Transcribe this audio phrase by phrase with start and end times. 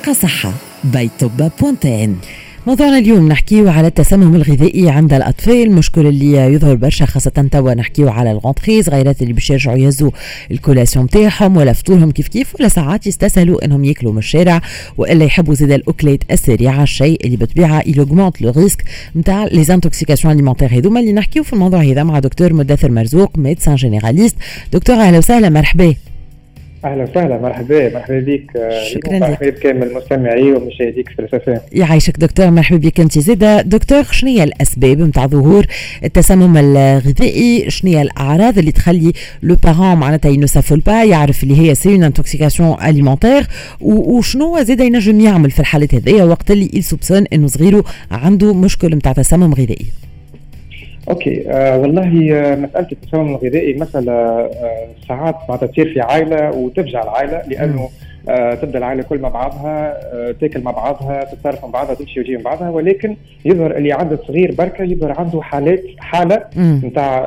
[0.00, 0.52] دقيقة صحة
[0.84, 2.16] by توبا point tn
[2.66, 8.08] موضوعنا اليوم نحكيو على التسمم الغذائي عند الأطفال مشكل اللي يظهر برشا خاصة توا نحكيو
[8.08, 10.10] على ال rentrée صغيرات اللي باش يرجعوا يهزوا
[10.50, 14.60] ال collation تاعهم ولا فطورهم كيف كيف ولا ساعات يستسهلوا إنهم يأكلوا من الشارع
[14.96, 18.84] وإلا يحبوا زيد الأكلات السريعة الشيء اللي بالطبيعه ي augmente le risque
[19.16, 23.74] نتاع les intoxications alimentaires هذوما اللي نحكيو في الموضوع هذا مع دكتور مدثر مرزوق médecin
[23.74, 24.36] généraliste
[24.72, 26.09] دكتور أهلا وسهلا مرحبا.
[26.84, 28.50] أهلا وسهلا مرحبا مرحبا بك
[28.94, 29.22] شكرا لك.
[29.22, 34.44] مرحبا بكامل المستمعي ومشاهديك في الفلسفه يعيشك دكتور مرحبا بك أنت زاده دكتور شنو هي
[34.44, 35.66] الأسباب نتاع ظهور
[36.04, 41.74] التسمم الغذائي؟ شنو هي الأعراض اللي تخلي le parent معناتها ينسفل با يعرف اللي هي
[41.74, 43.46] c'est une intoxication alimentaire
[43.80, 48.94] وشنو زاده ينجم يعمل في الحالات هذيا وقت اللي ي soupçonne إنه صغيره عنده مشكل
[48.94, 49.86] نتاع تسمم غذائي؟
[51.08, 57.02] OK آه والله آه مسألة التسمم الغذائي مسألة آه ساعات معناتها تصير في عائلة وتفجع
[57.02, 57.88] العائلة لأنه
[58.28, 62.36] آه تبدأ العائلة كل مع بعضها آه تأكل مع بعضها تتصرف مع بعضها تمشي وتجي
[62.36, 67.18] مع بعضها ولكن يظهر اللي عنده صغير بركة يظهر عنده حالات حالة نتاع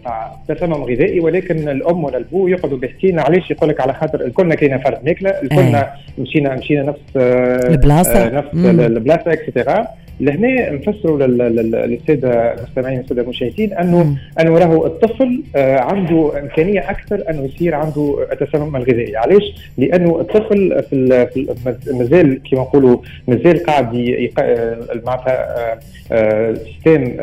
[0.00, 4.20] نتاع آه تسمم غذائي ولكن الأم ولا البو يقعدوا باهتين علاش يقول لك على خاطر
[4.20, 8.28] الكلنا كاينة فرد ماكلة الكلنا مشينا مشينا نفس آه البلاصة.
[8.28, 9.86] نفس البلاصة اكسترا
[10.20, 17.74] لهنا نفسروا للسادة المستمعين والسادة المشاهدين أنه أنه راهو الطفل عنده إمكانية أكثر أنه يصير
[17.74, 19.42] عنده التسمم الغذائي، علاش؟
[19.78, 21.46] لأنه الطفل في,
[21.92, 23.94] مازال كما نقولوا مازال قاعد
[25.06, 25.78] معناتها
[26.54, 27.16] système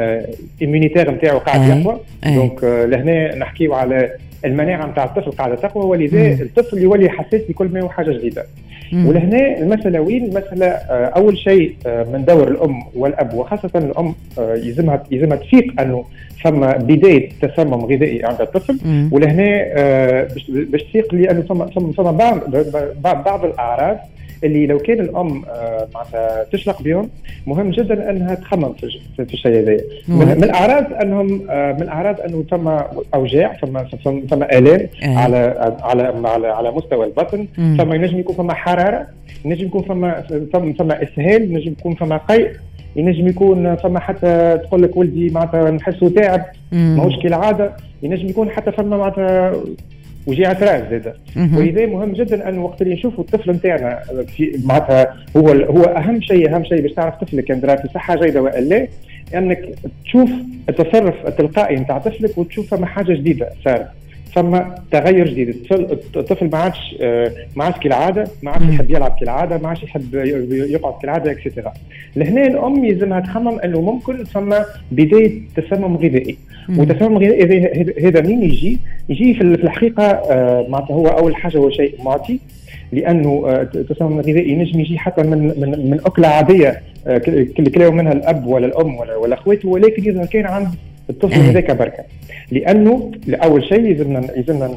[0.62, 2.00] immunitaire نتاعو قاعد يقوى.
[2.26, 4.12] donc لهنا نحكيو على
[4.46, 8.46] المناعة نتاع الطفل قاعدة تقوى ولذا الطفل يولي حساس لكل ما هو حاجة جديدة.
[8.94, 10.68] ولهنا المسألة وين؟ المسألة
[11.16, 16.06] أول شيء من دور الأم والأب وخاصة الأم يلزمها يلزمها تفيق أنه
[16.44, 18.78] فما بداية تسمم غذائي عند الطفل.
[19.12, 19.64] ولهنا
[20.50, 22.40] باش تفيق لأنه فما فما بعض
[23.24, 23.98] بعض الأعراض
[24.44, 25.44] اللي لو كان الأم
[25.96, 27.10] معناتها تشلق بهم
[27.48, 29.78] مهم جدا أنها تخمم في الشيء هذا.
[30.08, 31.26] من الاعراض أنهم
[31.76, 32.68] من الاعراض أنه ثم
[33.16, 33.80] أوجاع ثم
[34.30, 39.08] ثم آلام على على على على مستوى البطن ثم ينجم يكون فما حرارة
[39.46, 40.22] ينجم يكون فما
[40.54, 42.52] ثم ثم إسهال ينجم يكون فما قيء
[42.96, 48.72] ينجم يكون فما حتى تقول لك ولدي معناتها نحسه تعب ماهوش كالعادة ينجم يكون حتى
[48.72, 49.54] فما معناتها
[50.28, 51.14] وجيعة راس زاده.
[51.58, 54.00] ولذا مهم جدا انه وقت اللي نشوفوا الطفل نتاعنا
[54.38, 58.42] في معناتها هو هو أهم شيء أهم شيء باش تعرف طفلك كان في صحة جيدة
[58.42, 58.88] والا لا
[59.36, 59.70] أنك
[60.06, 60.30] تشوف
[60.70, 63.88] التصرف التلقائي نتاع طفلك وتشوف فما حاجة جديدة صارت.
[64.36, 65.56] فما تغير جديد.
[66.16, 66.96] الطفل ما عادش
[67.56, 70.16] ما عادش كالعادة ما عادش يحب يلعب كالعادة ما عادش يحب
[70.52, 71.74] يقعد كالعادة اكسترا
[72.16, 76.38] لهنا الأم يلزمها تخمم أنه ممكن فما بداية تسمم غذائي.
[76.78, 78.80] والتسمم الغذائي هذا منين يجي؟
[79.10, 80.22] يجي في الحقيقة
[80.70, 82.40] معناتها هو أول حاجة هو شيء معطي
[82.92, 83.44] لأنه
[83.76, 86.82] التسمم الغذائي ينجم يجي حتى من من من أكلة عادية
[87.76, 90.68] كلاو منها الأب ولا الأم ولا ولا اخواته ولكن إذا كان عند
[91.10, 92.04] الطفل هذاك بركة.
[92.52, 94.70] لأنه لأول شيء لازمنا لازمنا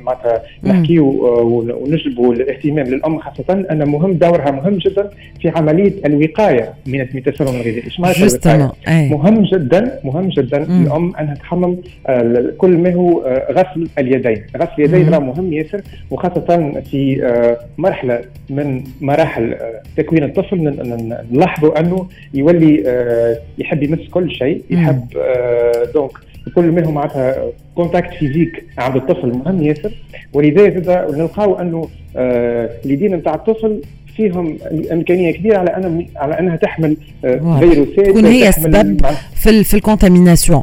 [0.00, 1.04] معناتها نحكيو
[1.42, 5.10] ونجلبوا الاهتمام للأم خاصة أن مهم دورها مهم جدا
[5.40, 11.76] في عملية الوقاية من التسمم الغذائي إيش؟ معناتها مهم جدا مهم جدا الام أنها تحمم
[12.58, 14.42] كل ما هو غسل اليدين.
[14.56, 17.22] غسل اليدين راه مهم ياسر وخاصة في
[17.78, 19.54] مرحلة من مراحل
[19.96, 20.56] تكوين الطفل
[21.30, 22.76] نلاحظوا أنه يولي
[23.58, 25.04] يحب يمس كل شيء يحب
[25.94, 26.10] donc
[26.54, 29.92] كل منهم معناتها contact physique عند الطفل مهم ياسر.
[30.32, 31.88] ولذلك نلقاو أنه
[32.84, 33.80] اليدين نتاع الطفل
[34.16, 34.58] فيهم
[34.92, 40.62] إمكانية كبيرة على ان على أنها تحمل فيروسات تكون هي السبب في في ال contamination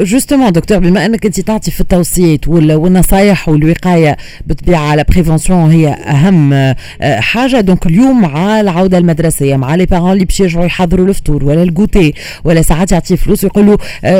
[0.00, 4.16] justement دكتور بما أنك أنت تعطي في التوصيات والنصائح والوقاية
[4.46, 7.60] بالطبيعة la prévention هي أهم حاجة.
[7.60, 11.69] donc اليوم مع العودة المدرسية مع les parents اللي باش يرجعوا يحضروا الفطور ولا ال
[11.69, 13.76] goûter ولا ساعات يعطيه فلوس ويقول له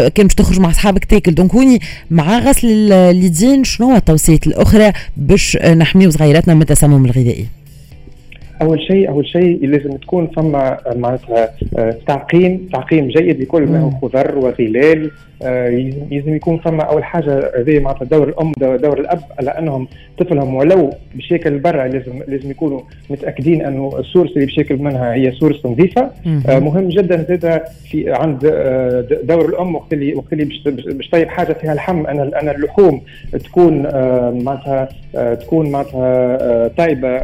[0.09, 1.35] كان باش تخرج مع أصحابك تاكل.
[1.35, 7.47] donc هوني مع غسل اليدين شنو التوصيات الأخرى باش نحميو صغيراتنا من التسمم الغذائي؟
[8.63, 11.55] أول شيء أول شيء لازم تكون فما معناتها
[12.07, 15.11] تعقيم تعقيم جيد لكل ما هو خضر وغلال
[16.11, 19.89] لازم يكون فما أول حاجة هذه معناتها دور الأم دور الأب على أنهم
[20.19, 20.55] طفلهم.
[20.55, 25.15] ولو باش ياكل برا لازم لازم يكونوا متأكدين أنه ال source اللي باش ياكل منها
[25.15, 26.11] هي source نظيفة.
[26.47, 28.39] مهم جدا زاد في عند
[29.25, 33.01] دور الأم وقت اللي وقت اللي باش طيب حاجة فيها اللحم أنا أنا اللحوم
[33.45, 33.83] تكون
[34.45, 34.89] معناتها
[35.35, 37.21] تكون معناتها طيبة.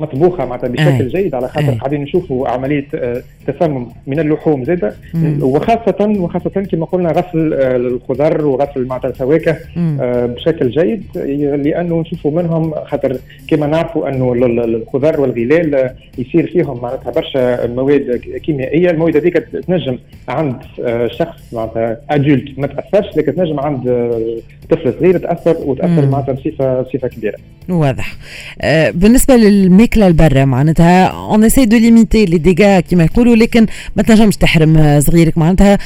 [0.00, 4.94] مطبوخة معناتها بشكل جيد على خاطر قاعدين نشوفوا عملية آه، تسمم من اللحوم زاده
[5.40, 9.56] وخاصه وخاصة كما قلنا غسل آه، الخضر وغسل معناتها الفواكه
[10.00, 11.04] آه، بشكل جيد
[11.66, 13.16] لأنه نشوفوا منهم خاطر
[13.48, 14.32] كما نعرفوا أنه
[14.64, 18.90] الخضر والغلال يصير فيهم معناتها برشا مواد كيميائية.
[18.90, 19.36] المواد هذيك
[19.66, 19.98] تنجم
[20.28, 20.56] عند
[21.10, 23.82] شخص معناتها ادولت ما تأثرش لكن تنجم عند
[24.70, 27.36] طفل صغير تأثر وتأثر معناتها بصفه بصفة كبيرة.
[27.68, 28.16] واضح.
[28.94, 29.36] بالنسبة
[29.84, 33.66] للماكله البرة معناتها on essaie de limiter les dégâts كيما يقولوا ولكن
[33.96, 35.78] ما تنجمش تحرم صغيرك معناتها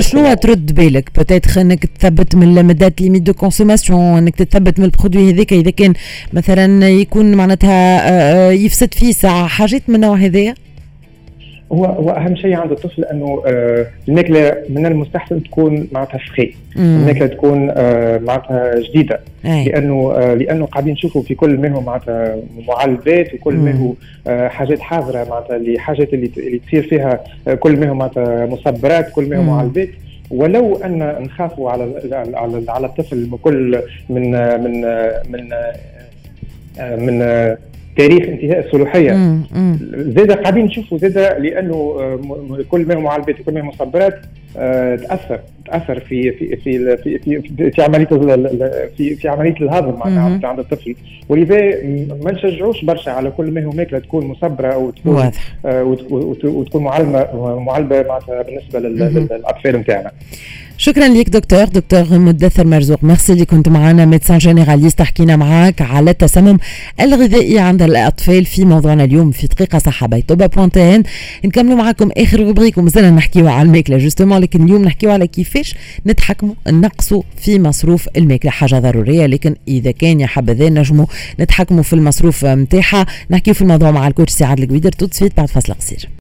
[0.00, 4.84] شنو ترد بالك؟ peut-être إنك تثبت من ال date limite de consommation إنك تثبت من
[4.84, 5.92] ال produit هذاك إذا كان
[6.32, 10.54] مثلا يكون معناتها آه، آه، يفسد فيه ساعة حاجات من النوع هذايا؟
[11.72, 17.26] هو هو أهم شيء عند الطفل أنه آه الماكلة من المستحسن تكون معناتها فخي الماكلة
[17.26, 19.20] تكون آه معناتها جديدة.
[19.44, 19.64] أي.
[19.64, 22.36] لأنه آه لأنه قاعدين نشوفوا في كل ما هو معناتها
[22.68, 23.92] معلبات وكل ما هو
[24.48, 27.20] حاجات حاضرة معناتها لحاجات اللي اللي تصير فيها
[27.60, 29.88] كل ما هو معناتها مصبرات كل ما هو معلبات
[30.30, 31.84] ولو أن نخافوا على
[32.34, 34.30] على على الطفل بكل من
[34.62, 34.80] من
[35.28, 35.50] من
[36.98, 37.56] من, من
[37.96, 39.38] تاريخ انتهاء الصلاحيه
[39.92, 42.20] زاد قاعدين نشوفوا زاد لأنه آه،
[42.70, 44.20] كل ما هو معالجات كل ما هو مصبرات
[44.56, 45.40] آه، تأثر.
[45.70, 48.06] تأثر في في في في في, في عملية
[48.96, 50.94] في في عملية الهضم معناتها عند الطفل.
[51.28, 51.56] ولذا
[52.22, 55.54] ما نشجعوش برشا على كل ما هو ماكله تكون مصبرة أو تكون واضح.
[55.66, 55.96] آه
[56.42, 57.26] وتكون معلمة
[57.58, 60.10] معلبة معناتها بالنسبة للأطفال نتاعنا.
[60.78, 61.64] شكرا لك دكتور.
[61.64, 66.58] دكتور مدثر مرزوق ميرسي اللي كنت معنا médecin généraliste حكينا معاك على التسمم
[67.00, 71.02] الغذائي عند الأطفال في موضوعنا اليوم في دقيقة صحة بيتوبا point tn
[71.44, 73.98] نكملوا معاكم آخر rubrique ومازلنا نحكيو على الماكلة.
[73.98, 75.26] justement لكن اليوم نحكيو على
[75.62, 75.74] كيفاش
[76.06, 81.06] نتحكموا نقصوا في مصروف الماكله حاجة ضرورية لكن إذا كان يا حبذا نجموا
[81.40, 86.08] نتحكموا في المصروف نتاعها نحكيو في الموضوع مع الكوتش سعاد الكبيدر توت بعد فاصل قصير.